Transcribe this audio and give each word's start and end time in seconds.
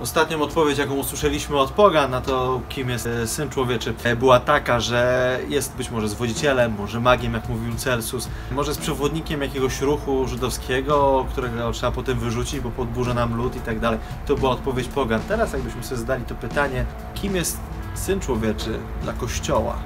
Ostatnią 0.00 0.42
odpowiedź, 0.42 0.78
jaką 0.78 0.94
usłyszeliśmy 0.94 1.58
od 1.58 1.70
Pogan 1.70 2.10
na 2.10 2.20
to, 2.20 2.60
kim 2.68 2.90
jest 2.90 3.06
e, 3.06 3.26
Syn 3.26 3.48
Człowieczy, 3.48 3.94
e, 4.04 4.16
była 4.16 4.40
taka, 4.40 4.80
że 4.80 5.38
jest 5.48 5.76
być 5.76 5.90
może 5.90 6.08
zwodzicielem, 6.08 6.74
może 6.78 7.00
magiem, 7.00 7.34
jak 7.34 7.48
mówił 7.48 7.74
Celsus, 7.74 8.28
może 8.50 8.70
jest 8.70 8.80
przewodnikiem 8.80 9.42
jakiegoś 9.42 9.80
ruchu 9.80 10.28
żydowskiego, 10.28 11.26
którego 11.30 11.72
trzeba 11.72 11.92
potem 11.92 12.18
wyrzucić, 12.18 12.60
bo 12.60 12.70
podburza 12.70 13.14
nam 13.14 13.36
lud 13.36 13.56
i 13.56 13.60
tak 13.60 13.80
dalej. 13.80 13.98
To 14.26 14.36
była 14.36 14.50
odpowiedź 14.50 14.88
Pogan. 14.88 15.20
Teraz 15.28 15.52
jakbyśmy 15.52 15.84
sobie 15.84 16.00
zadali 16.00 16.24
to 16.24 16.34
pytanie, 16.34 16.84
kim 17.14 17.36
jest 17.36 17.60
Syn 17.94 18.20
Człowieczy 18.20 18.78
dla 19.02 19.12
Kościoła? 19.12 19.76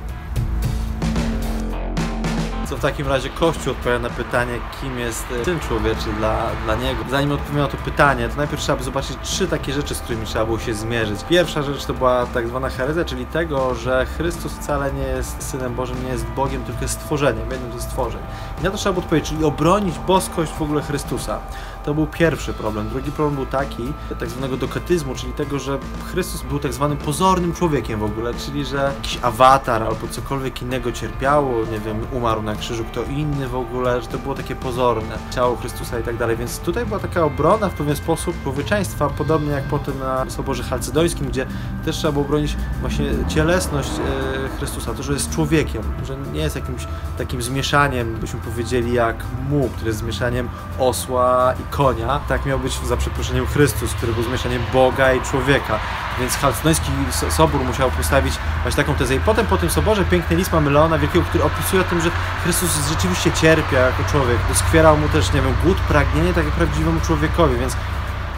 Co 2.69 2.77
w 2.77 2.81
takim 2.81 3.09
razie 3.09 3.31
Kościół 3.31 3.73
odpowiada 3.73 4.09
na 4.09 4.15
pytanie, 4.15 4.59
kim 4.81 4.99
jest 4.99 5.27
e, 5.41 5.45
Syn 5.45 5.61
Człowieczy 5.61 6.13
dla, 6.19 6.47
dla 6.65 6.75
Niego. 6.75 7.05
Zanim 7.11 7.33
odpowiem 7.33 7.63
na 7.63 7.69
to 7.69 7.77
pytanie, 7.77 8.29
to 8.29 8.37
najpierw 8.37 8.63
trzeba 8.63 8.79
by 8.79 8.85
zobaczyć 8.85 9.17
trzy 9.23 9.49
takie 9.49 9.73
rzeczy, 9.73 9.95
z 9.95 10.01
którymi 10.01 10.27
trzeba 10.27 10.45
było 10.45 10.59
się 10.59 10.75
zmierzyć. 10.75 11.25
Pierwsza 11.29 11.63
rzecz 11.63 11.85
to 11.85 11.95
była 11.95 12.27
tak 12.27 12.49
zwana 12.49 12.71
herezja, 12.71 13.05
czyli 13.05 13.27
tego, 13.27 13.75
że 13.75 14.07
Chrystus 14.07 14.53
wcale 14.53 14.93
nie 14.93 15.03
jest 15.03 15.43
Synem 15.43 15.75
Bożym, 15.75 16.05
nie 16.05 16.11
jest 16.11 16.27
Bogiem, 16.27 16.65
tylko 16.65 16.83
jest 16.83 16.95
stworzeniem, 16.95 17.51
jednym 17.51 17.73
ze 17.73 17.81
stworzeń. 17.81 18.21
I 18.61 18.65
na 18.65 18.71
to 18.71 18.77
trzeba 18.77 18.93
było 18.93 19.05
odpowiedzieć, 19.05 19.29
czyli 19.29 19.45
obronić 19.45 19.99
boskość 19.99 20.53
w 20.53 20.63
ogóle 20.63 20.83
Chrystusa. 20.83 21.39
To 21.85 21.95
był 21.95 22.07
pierwszy 22.07 22.53
problem. 22.53 22.89
Drugi 22.89 23.13
problem 23.13 23.35
był 23.35 23.47
taki, 23.47 23.93
tak 24.19 24.29
zwanego 24.29 24.57
doketyzmu, 24.57 25.15
czyli 25.15 25.33
tego, 25.33 25.59
że 25.59 25.79
Chrystus 26.13 26.43
był 26.43 26.59
tak 26.59 26.73
zwanym 26.73 26.97
pozornym 26.97 27.53
człowiekiem 27.53 28.01
w 28.01 28.05
ogóle, 28.05 28.35
czyli 28.35 28.65
że 28.65 28.77
jakiś 28.77 29.19
awatar 29.23 29.83
albo 29.83 30.09
cokolwiek 30.11 30.63
innego 30.63 30.93
cierpiało, 30.93 31.65
nie 31.73 31.81
wiem, 31.81 32.07
umarł 32.13 32.43
na 32.43 32.57
kto 32.73 33.03
inny 33.03 33.49
w 33.49 33.55
ogóle, 33.57 34.03
że 34.03 34.07
to 34.07 34.19
było 34.19 34.35
takie 34.35 34.57
pozorne, 34.57 35.19
ciało 35.31 35.57
Chrystusa 35.57 35.99
i 35.99 36.03
tak 36.03 36.17
dalej. 36.17 36.37
Więc 36.37 36.59
tutaj 36.59 36.87
była 36.87 36.99
taka 37.01 37.25
obrona 37.25 37.69
w 37.69 37.75
pewien 37.75 37.97
sposób 37.97 38.43
człowieczeństwa, 38.43 39.09
podobnie 39.09 39.51
jak 39.51 39.65
potem 39.65 39.99
na 39.99 40.31
Soborze 40.31 40.63
Chalcedońskim, 40.63 41.29
gdzie 41.29 41.47
też 41.85 41.97
trzeba 41.97 42.13
było 42.13 42.25
bronić 42.25 42.57
właśnie 42.81 43.07
cielesność 43.29 43.91
e, 43.91 44.59
Chrystusa, 44.59 44.95
to, 44.95 45.03
że 45.03 45.13
jest 45.13 45.31
człowiekiem, 45.31 45.83
że 46.07 46.17
nie 46.33 46.41
jest 46.41 46.57
jakimś 46.57 46.87
takim 47.19 47.43
zmieszaniem, 47.43 48.15
byśmy 48.15 48.41
powiedzieli, 48.41 48.93
jak 48.93 49.17
mu, 49.51 49.69
który 49.69 49.87
jest 49.87 49.99
zmieszaniem 49.99 50.49
osła 50.79 51.55
i 51.61 51.75
konia. 51.75 52.21
Tak 52.29 52.47
miał 52.47 52.59
być 52.59 52.81
za 52.89 52.97
przeproszeniem 52.97 53.47
Chrystus, 53.47 53.95
który 53.95 54.13
był 54.13 54.23
zmieszaniem 54.23 54.63
Boga 54.73 55.13
i 55.13 55.21
człowieka. 55.21 55.79
Więc 56.21 56.37
Chalcedoński 56.37 56.91
so- 57.11 57.31
Sobór 57.31 57.61
musiał 57.61 57.91
postawić 57.91 58.35
właśnie 58.63 58.85
taką 58.85 58.95
tezę. 58.99 59.15
I 59.15 59.21
potem 59.21 59.47
po 59.47 59.57
tym 59.57 59.71
Soborze 59.71 60.05
piękny 60.05 60.37
list 60.37 60.53
mamy 60.53 60.71
Leona 60.71 60.99
Wielkiego, 60.99 61.25
który 61.25 61.45
opisuje 61.45 61.83
o 61.83 61.85
tym, 61.85 62.01
że 62.01 62.11
Chrystus 62.45 62.89
rzeczywiście 62.89 63.33
cierpiał 63.33 63.83
jako 63.83 64.05
człowiek. 64.11 64.39
Doskwierał 64.49 64.97
mu 64.97 65.09
też, 65.09 65.33
nie 65.33 65.43
wiem, 65.43 65.55
głód, 65.65 65.79
pragnienie, 65.79 66.35
tak 66.35 66.45
jak 66.45 66.55
prawdziwemu 66.55 67.01
człowiekowi, 67.01 67.57
więc 67.59 67.77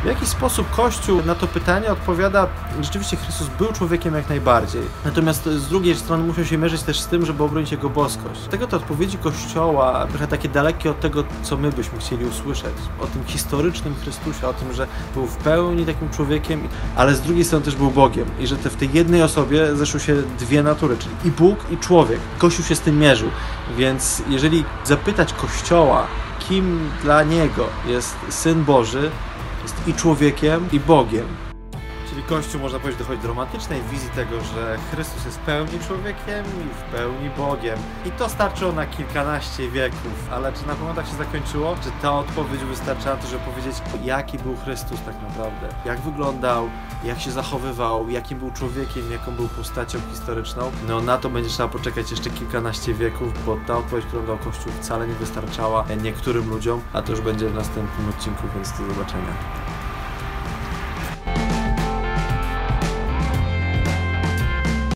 w 0.02 0.06
jaki 0.06 0.26
sposób 0.26 0.70
Kościół 0.70 1.22
na 1.24 1.34
to 1.34 1.46
pytanie 1.46 1.92
odpowiada, 1.92 2.46
rzeczywiście 2.82 3.16
Chrystus 3.16 3.48
był 3.58 3.72
człowiekiem 3.72 4.14
jak 4.14 4.28
najbardziej. 4.28 4.82
Natomiast 5.04 5.44
z 5.44 5.68
drugiej 5.68 5.96
strony 5.96 6.24
musiał 6.24 6.44
się 6.44 6.58
mierzyć 6.58 6.82
też 6.82 7.00
z 7.00 7.06
tym, 7.06 7.26
żeby 7.26 7.42
obronić 7.42 7.72
jego 7.72 7.90
boskość. 7.90 8.40
Dlatego 8.40 8.66
te 8.66 8.76
odpowiedzi 8.76 9.18
Kościoła, 9.18 10.06
trochę 10.10 10.26
takie 10.26 10.48
dalekie 10.48 10.90
od 10.90 11.00
tego, 11.00 11.24
co 11.42 11.56
my 11.56 11.72
byśmy 11.72 11.98
chcieli 11.98 12.24
usłyszeć. 12.24 12.74
O 13.00 13.06
tym 13.06 13.24
historycznym 13.24 13.94
Chrystusie, 13.94 14.48
o 14.48 14.52
tym, 14.52 14.72
że 14.72 14.86
był 15.14 15.26
w 15.26 15.36
pełni 15.36 15.86
takim 15.86 16.10
człowiekiem, 16.10 16.68
ale 16.96 17.14
z 17.14 17.20
drugiej 17.20 17.44
strony 17.44 17.64
też 17.64 17.76
był 17.76 17.90
Bogiem. 17.90 18.26
I 18.40 18.46
że 18.46 18.56
te, 18.56 18.70
w 18.70 18.76
tej 18.76 18.92
jednej 18.92 19.22
osobie 19.22 19.76
zeszły 19.76 20.00
się 20.00 20.22
dwie 20.38 20.62
natury, 20.62 20.96
czyli 20.98 21.14
i 21.24 21.30
Bóg, 21.30 21.58
i 21.70 21.76
człowiek. 21.76 22.20
Kościół 22.38 22.64
się 22.64 22.74
z 22.74 22.80
tym 22.80 22.98
mierzył. 22.98 23.30
Więc 23.76 24.22
jeżeli 24.28 24.64
zapytać 24.84 25.32
Kościoła, 25.32 26.06
kim 26.48 26.90
dla 27.02 27.22
Niego 27.22 27.66
jest 27.86 28.16
Syn 28.28 28.64
Boży, 28.64 29.10
jest 29.66 29.88
i 29.88 29.94
człowiekiem, 29.94 30.68
i 30.72 30.80
Bogiem. 30.80 31.45
Kościół, 32.28 32.60
można 32.60 32.78
powiedzieć, 32.78 32.98
dochodzi 32.98 33.22
do 33.22 33.28
romantycznej 33.28 33.82
wizji 33.82 34.10
tego, 34.14 34.40
że 34.40 34.78
Chrystus 34.90 35.24
jest 35.24 35.38
w 35.38 35.40
pełni 35.40 35.80
człowiekiem 35.86 36.44
i 36.44 36.74
w 36.74 36.92
pełni 36.96 37.30
Bogiem. 37.30 37.78
I 38.06 38.10
to 38.10 38.28
starczyło 38.28 38.72
na 38.72 38.86
kilkanaście 38.86 39.70
wieków, 39.70 40.32
ale 40.32 40.52
czy 40.52 40.66
na 40.66 40.74
pewno 40.74 40.94
tak 40.94 41.06
się 41.06 41.14
zakończyło? 41.14 41.76
Czy 41.82 41.90
ta 42.02 42.12
odpowiedź 42.18 42.60
wystarcza 42.60 43.10
na 43.10 43.16
to, 43.16 43.28
żeby 43.28 43.44
powiedzieć, 43.44 43.76
jaki 44.04 44.38
był 44.38 44.56
Chrystus 44.56 45.00
tak 45.00 45.14
naprawdę? 45.22 45.68
Jak 45.84 46.00
wyglądał, 46.00 46.68
jak 47.04 47.20
się 47.20 47.30
zachowywał, 47.30 48.10
jakim 48.10 48.38
był 48.38 48.50
człowiekiem, 48.50 49.12
jaką 49.12 49.32
był 49.32 49.48
postacią 49.48 49.98
historyczną? 50.10 50.70
No 50.88 51.00
na 51.00 51.18
to 51.18 51.30
będzie 51.30 51.50
trzeba 51.50 51.68
poczekać 51.68 52.10
jeszcze 52.10 52.30
kilkanaście 52.30 52.94
wieków, 52.94 53.44
bo 53.46 53.56
ta 53.66 53.78
odpowiedź, 53.78 54.06
którą 54.06 54.26
dał 54.26 54.38
Kościół 54.38 54.72
wcale 54.80 55.08
nie 55.08 55.14
wystarczała 55.14 55.84
niektórym 56.02 56.50
ludziom, 56.50 56.80
a 56.92 57.02
to 57.02 57.12
już 57.12 57.20
będzie 57.20 57.48
w 57.48 57.54
następnym 57.54 58.08
odcinku, 58.08 58.42
więc 58.54 58.70
do 58.72 58.94
zobaczenia. 58.94 59.75